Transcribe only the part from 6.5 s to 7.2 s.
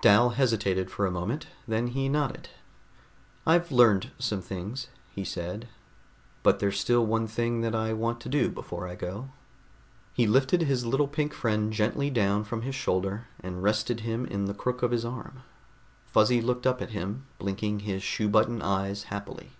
there's still